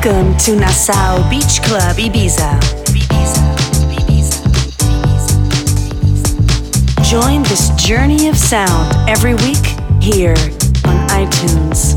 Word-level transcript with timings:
Welcome 0.00 0.36
to 0.38 0.54
Nassau 0.54 1.28
Beach 1.28 1.60
Club 1.60 1.96
Ibiza. 1.96 2.54
Join 7.02 7.42
this 7.42 7.70
journey 7.70 8.28
of 8.28 8.36
sound 8.36 8.94
every 9.08 9.34
week 9.34 9.66
here 10.00 10.36
on 10.86 11.08
iTunes. 11.08 11.96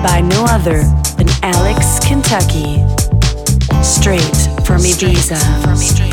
By 0.00 0.20
no 0.20 0.44
other 0.44 0.82
than 1.18 1.26
Alex 1.42 1.98
Kentucky. 2.06 2.84
Straight 3.82 4.36
from 4.64 4.78
Ibiza. 4.82 6.09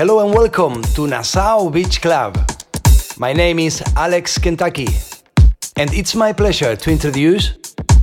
Hello 0.00 0.24
and 0.24 0.32
welcome 0.34 0.80
to 0.94 1.06
Nassau 1.06 1.68
Beach 1.68 2.00
Club. 2.00 2.34
My 3.18 3.34
name 3.34 3.58
is 3.58 3.82
Alex 3.96 4.38
Kentucky, 4.38 4.88
and 5.76 5.92
it's 5.92 6.14
my 6.14 6.32
pleasure 6.32 6.74
to 6.74 6.90
introduce 6.90 7.50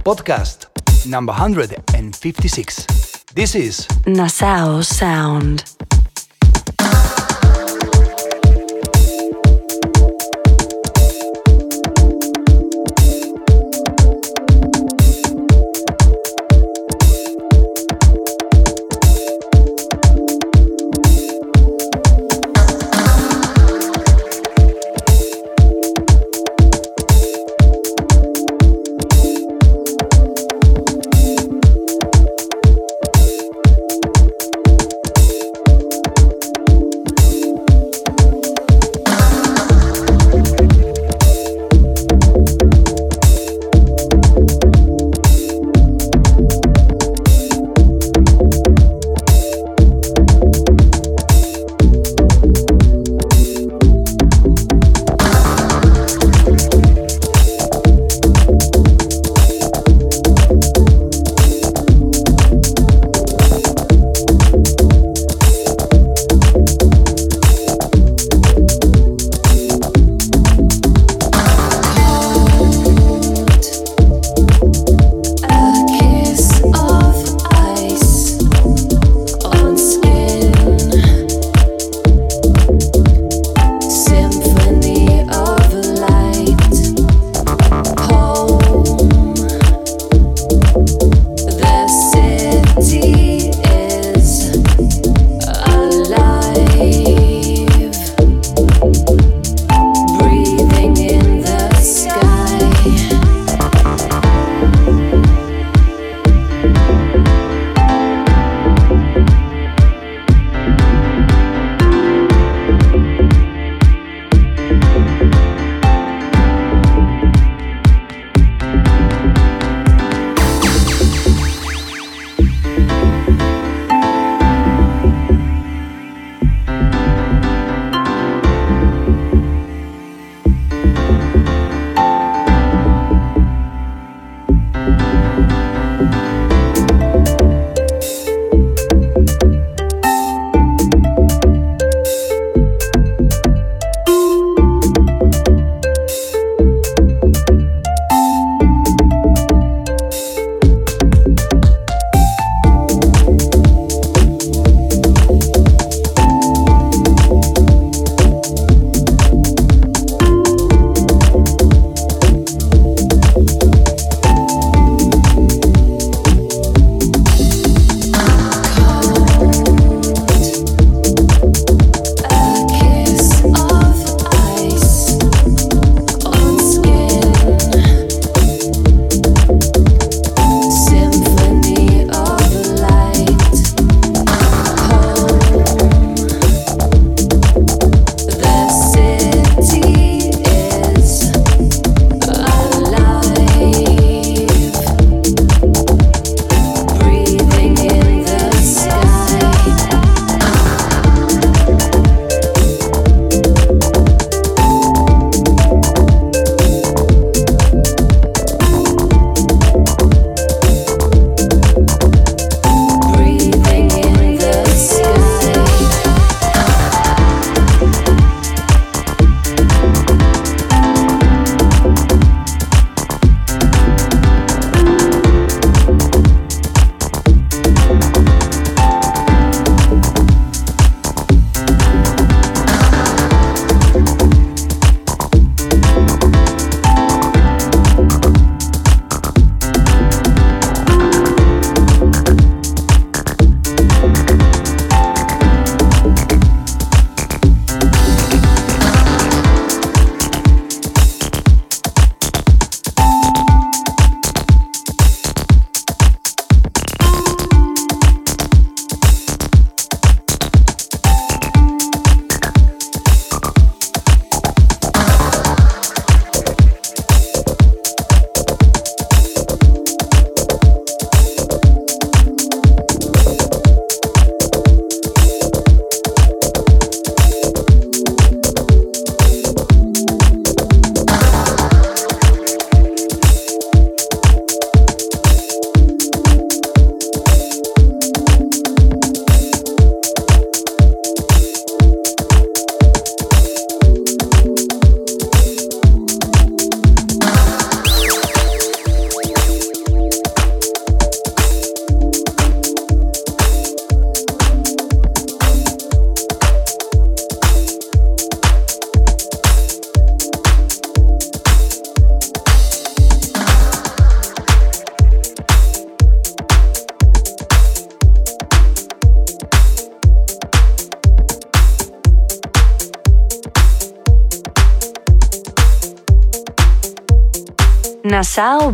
podcast 0.05 0.67
number 1.09 1.31
156. 1.31 3.23
This 3.33 3.55
is 3.55 3.87
Nassau 4.05 4.81
Sound. 4.81 5.63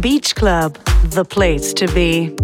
Beach 0.04 0.36
Club, 0.36 0.74
the 1.12 1.24
place 1.24 1.74
to 1.76 1.88
be. 1.94 2.43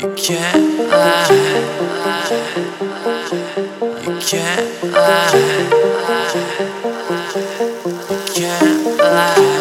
You 0.00 0.14
can't 0.14 0.88
lie. 0.88 1.28
You 4.00 4.18
can't 4.18 4.82
lie. 4.84 5.34
You 8.08 8.18
can't 8.34 8.96
lie. 8.96 9.60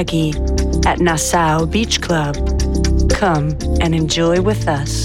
At 0.00 0.98
Nassau 0.98 1.66
Beach 1.66 2.00
Club. 2.00 2.34
Come 3.10 3.54
and 3.82 3.94
enjoy 3.94 4.40
with 4.40 4.66
us. 4.66 4.99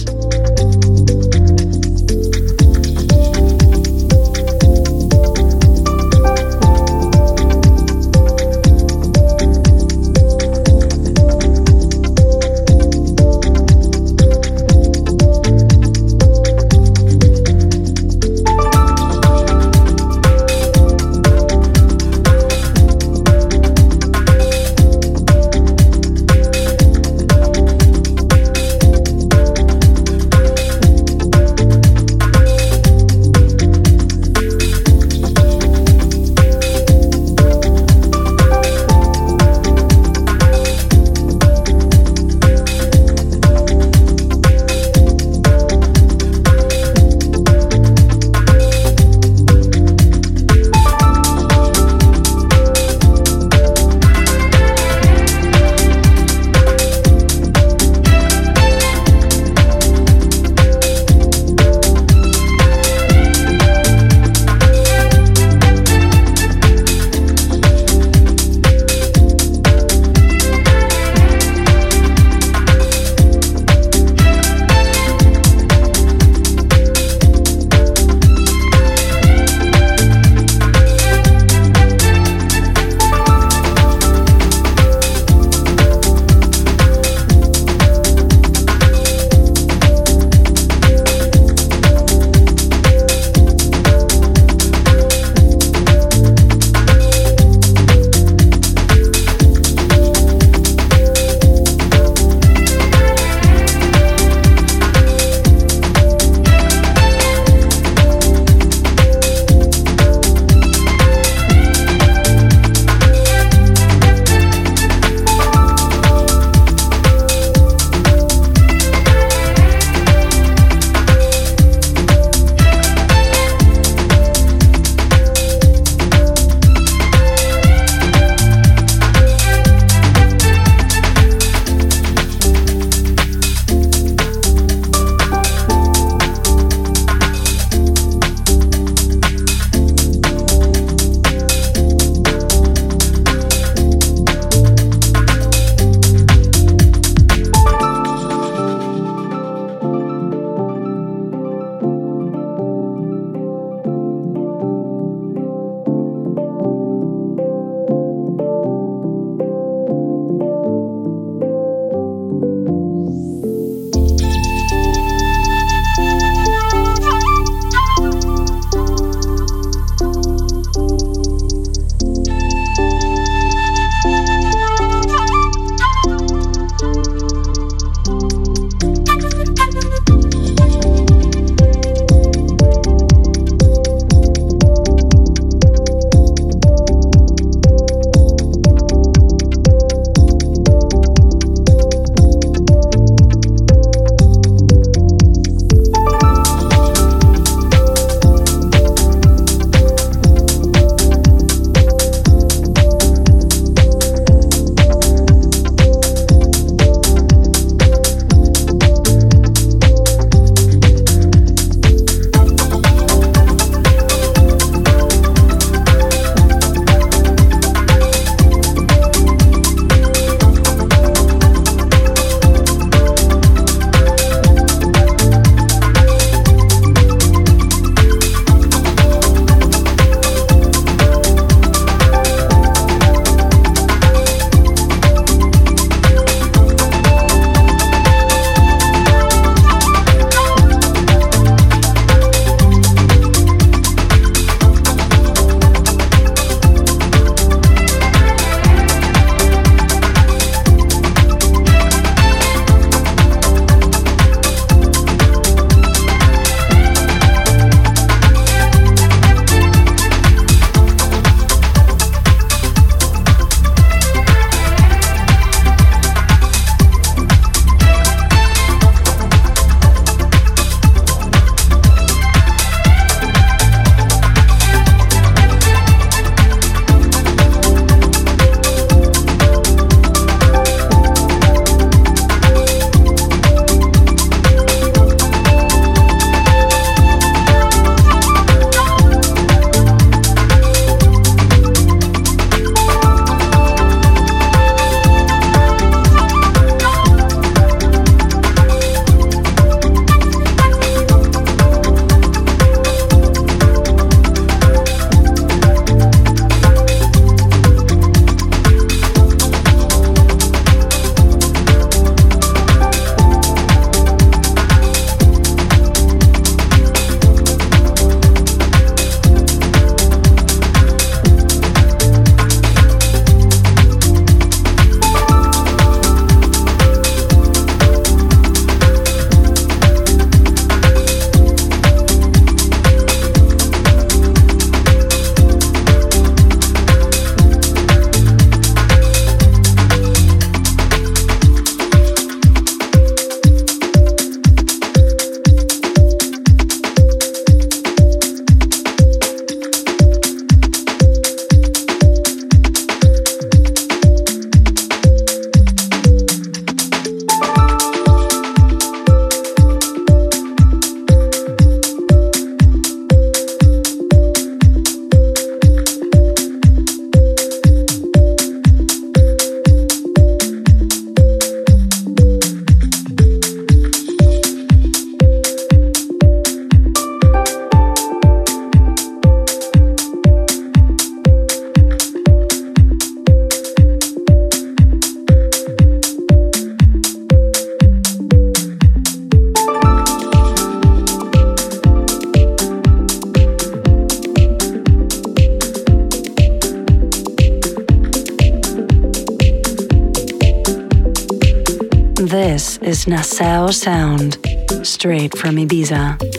Nassau 403.16 403.72
Sound, 403.72 404.38
straight 404.84 405.38
from 405.38 405.56
Ibiza. 405.56 406.35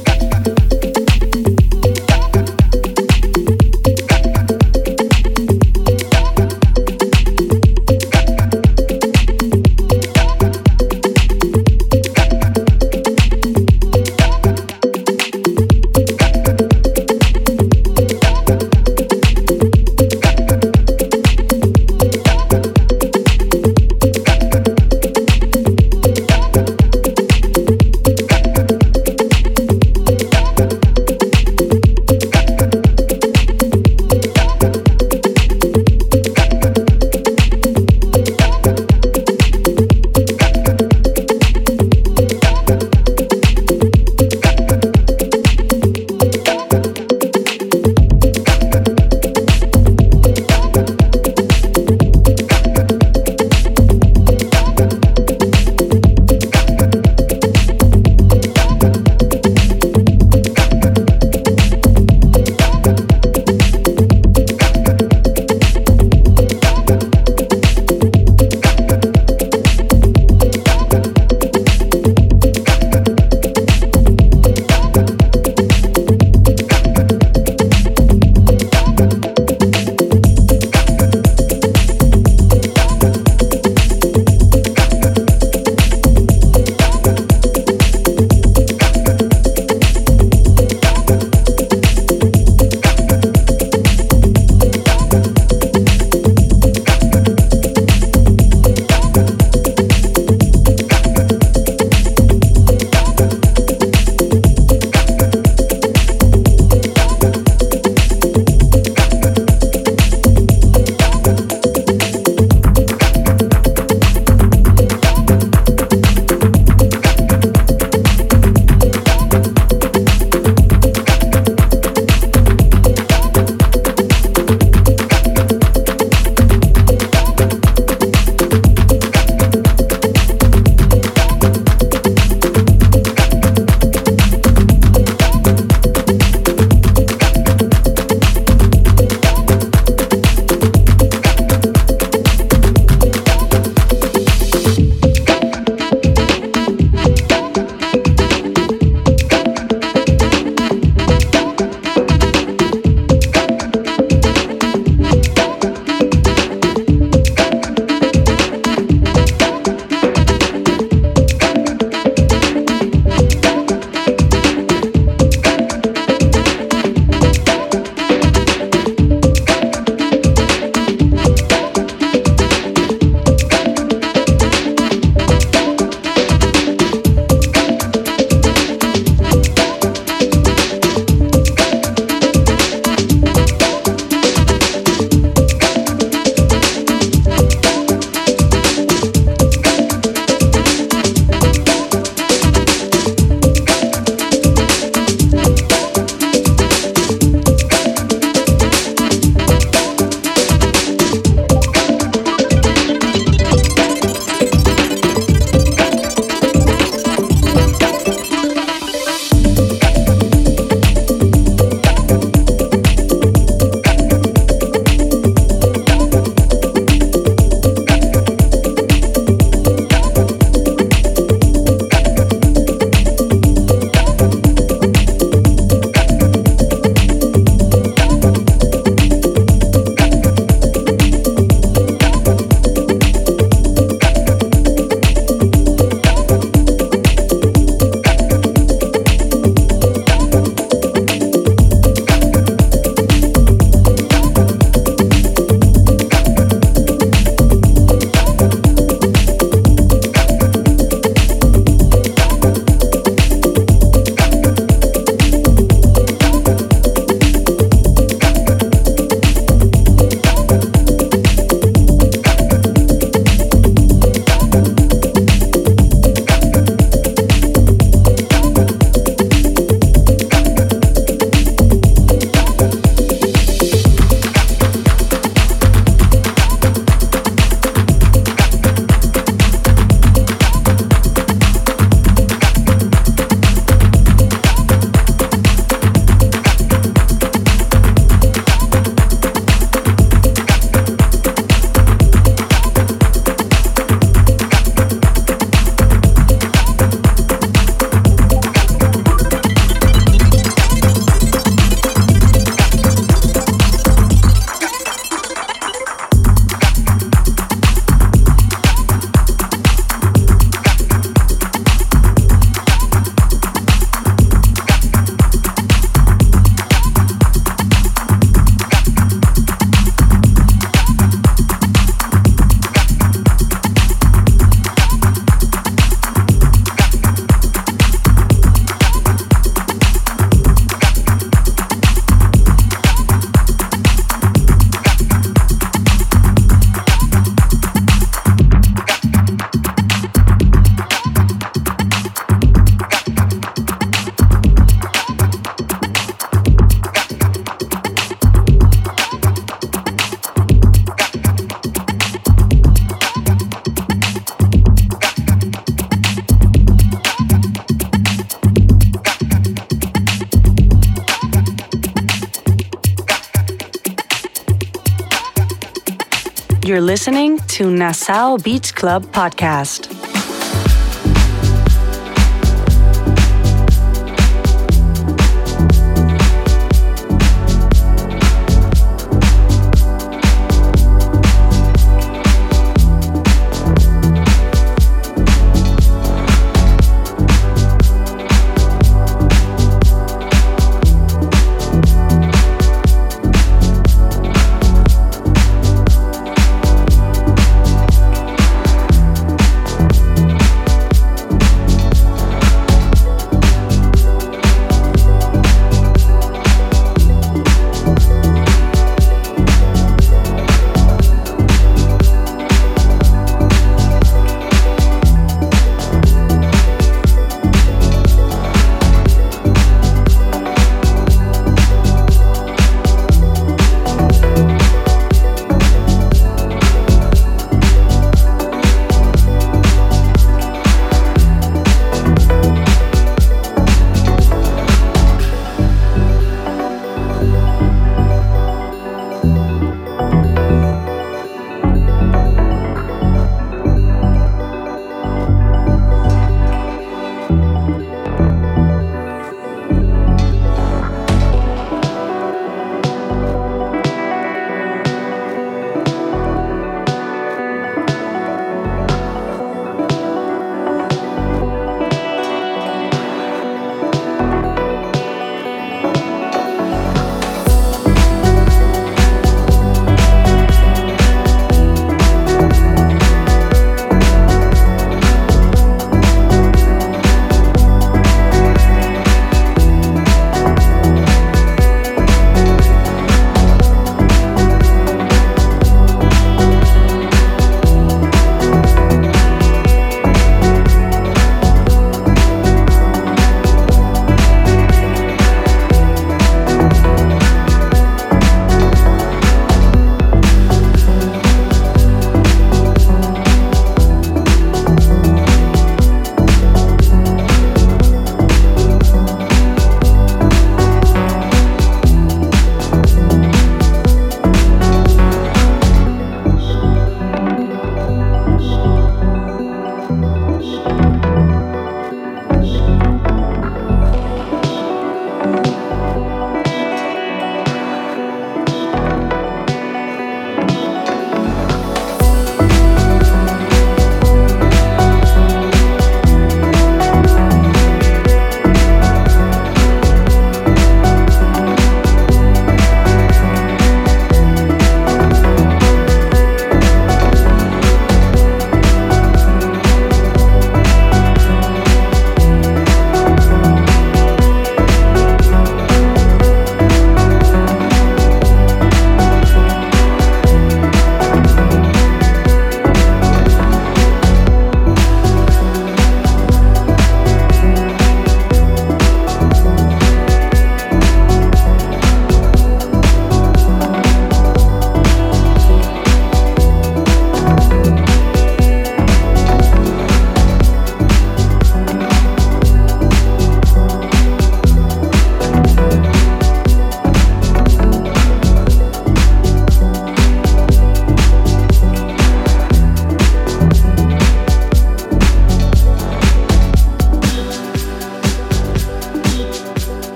To 367.57 367.71
Nassau 367.71 368.37
Beach 368.37 368.75
Club 368.75 369.03
Podcast. 369.13 369.96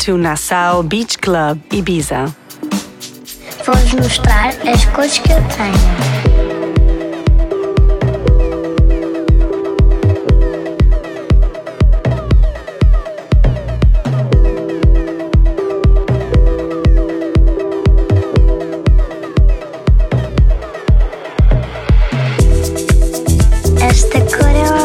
to 0.00 0.16
Nassau 0.16 0.82
Beach 0.82 1.18
Club, 1.18 1.58
Ibiza. 1.70 2.34
Vou-vos 3.66 3.92
mostrar 3.92 4.48
as 4.66 4.84
coisas 4.86 5.18
que 5.18 5.30
eu 5.30 5.42
tenho. 5.56 6.20
Esta 23.86 24.20
cor 24.36 24.48
é 24.48 24.79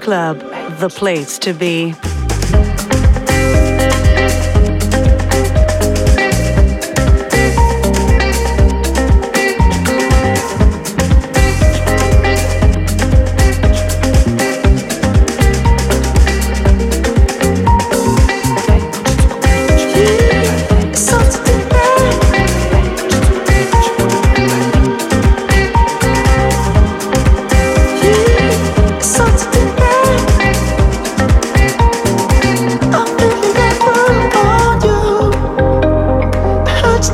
Club, 0.00 0.38
the 0.78 0.88
place 0.88 1.38
to 1.38 1.52
be. 1.52 1.94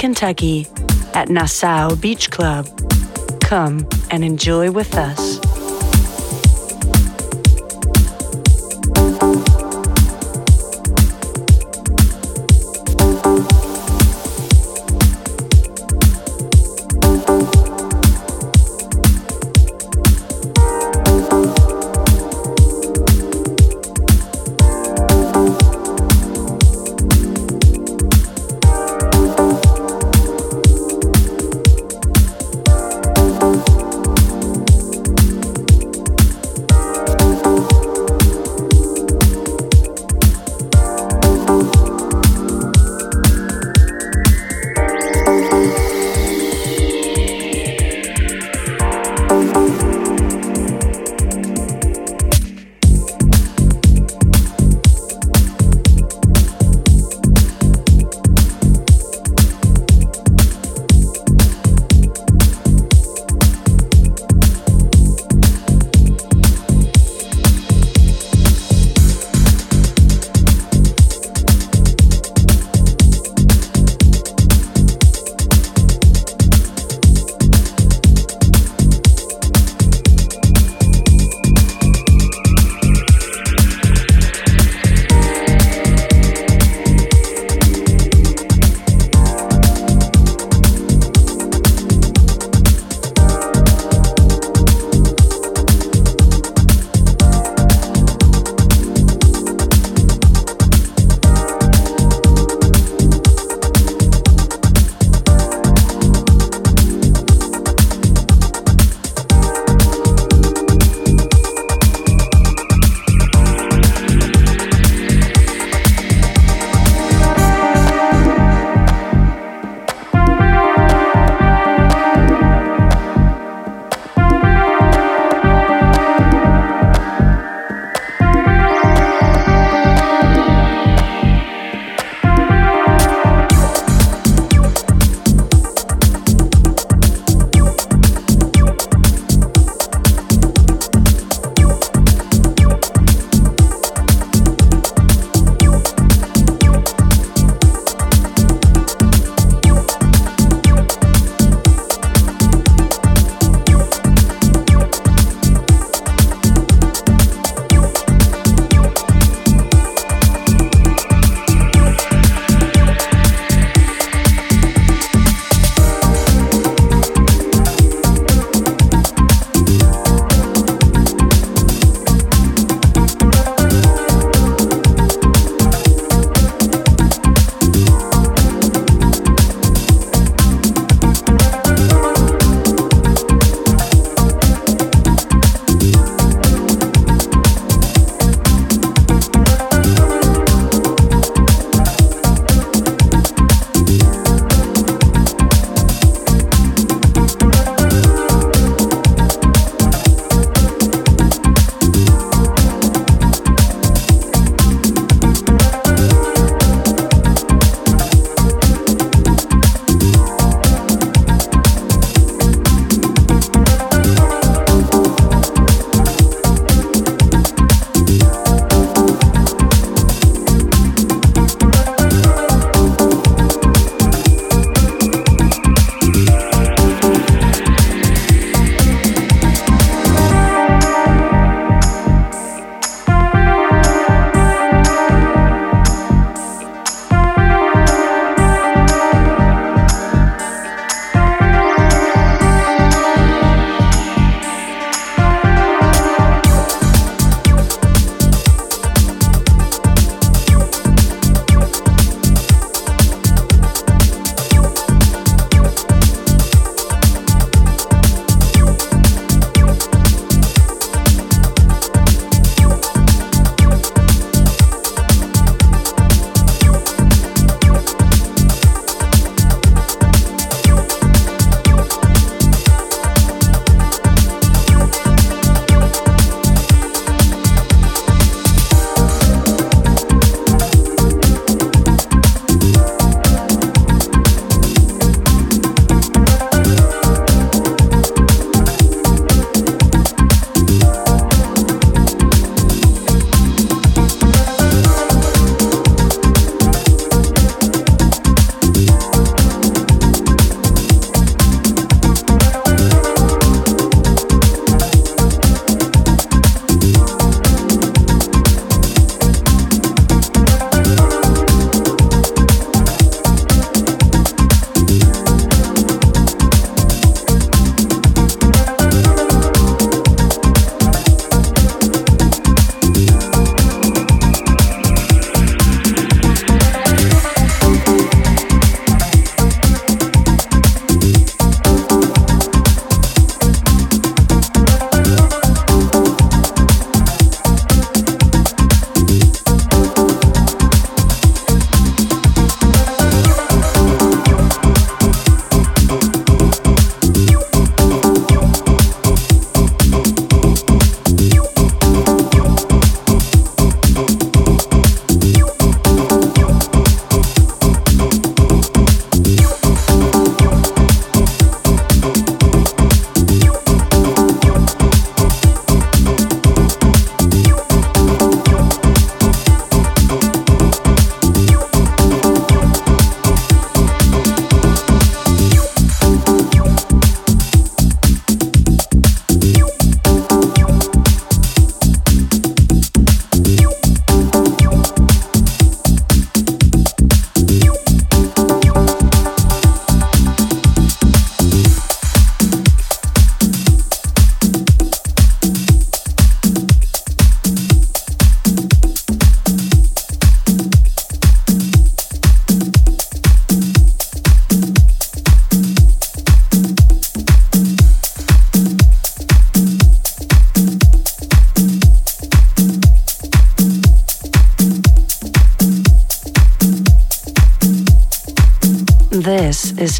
Kentucky 0.00 0.66
at 1.12 1.28
Nassau 1.28 1.94
Beach 1.94 2.30
Club. 2.30 2.66
Come 3.42 3.86
and 4.10 4.24
enjoy 4.24 4.70
with 4.70 4.94
us. 4.94 5.49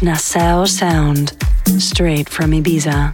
Nassau 0.03 0.65
Sound, 0.65 1.33
straight 1.79 2.27
from 2.27 2.51
Ibiza. 2.51 3.13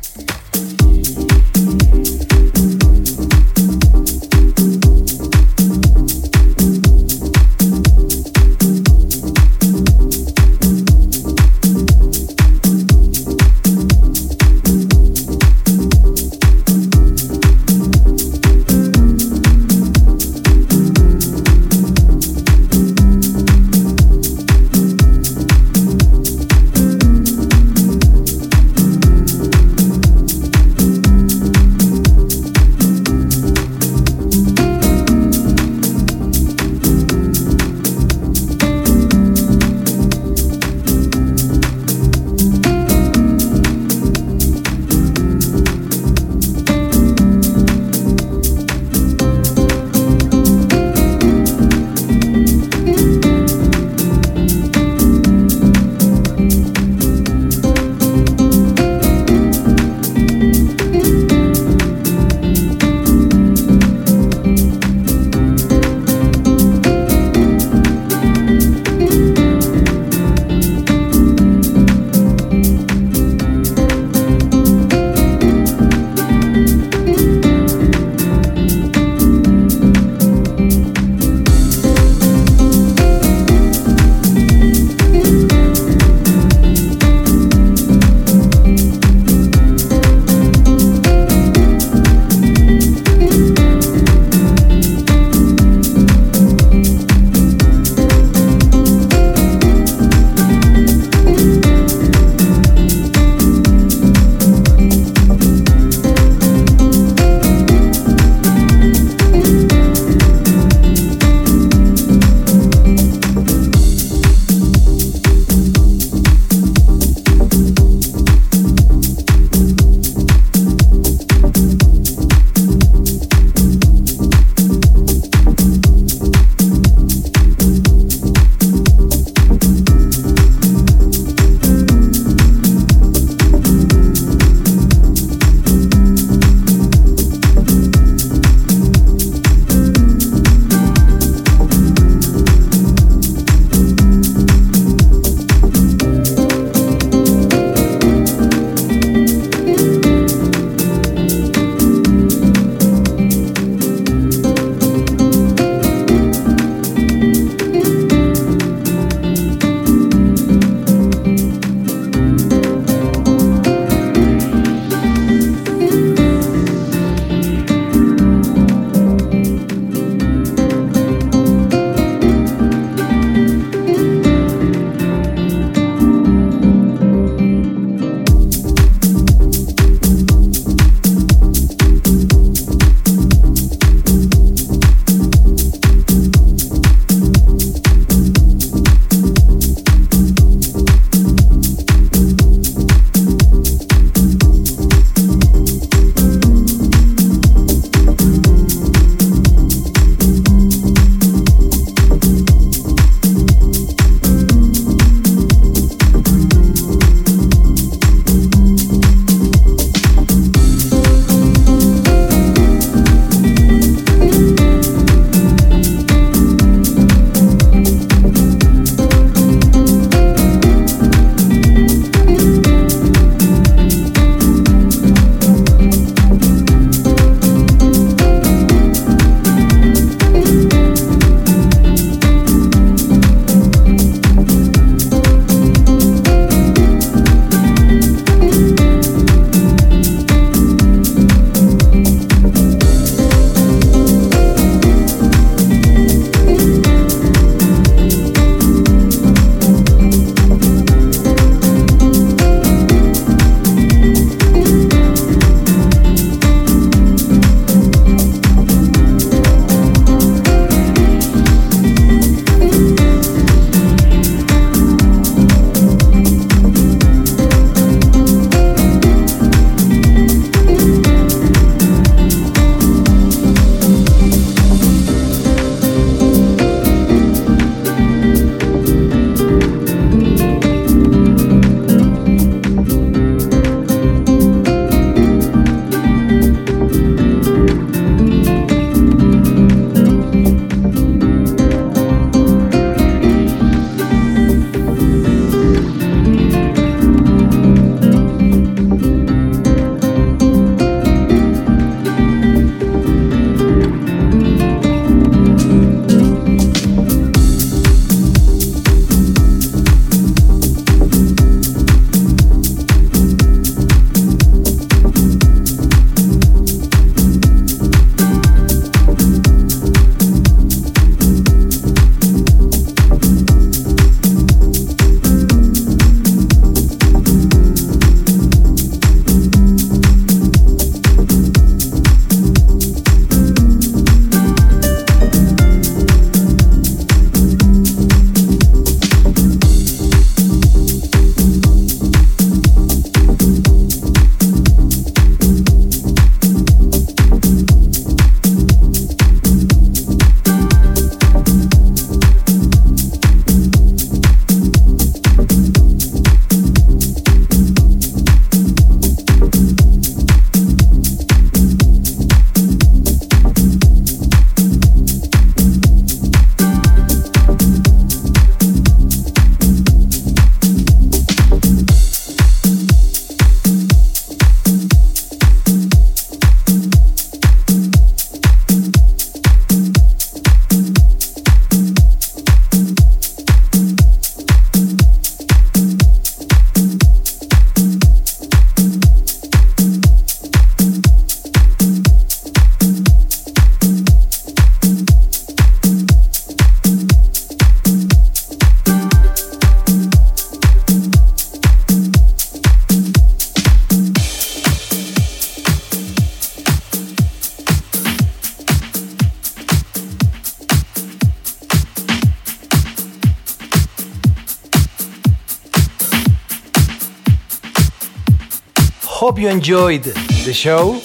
You 419.48 419.54
enjoyed 419.54 420.04
the 420.46 420.54
show. 420.54 421.00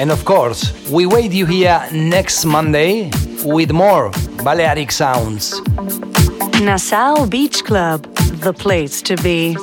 And 0.00 0.10
of 0.10 0.24
course, 0.24 0.72
we 0.90 1.06
wait 1.06 1.32
you 1.32 1.46
here 1.46 1.80
next 1.92 2.44
Monday 2.44 3.10
with 3.44 3.72
more 3.72 4.10
Balearic 4.42 4.90
sounds. 4.90 5.60
Nassau 6.60 7.26
Beach 7.26 7.64
Club, 7.64 8.02
the 8.42 8.52
place 8.52 9.02
to 9.02 9.16
be. 9.16 9.56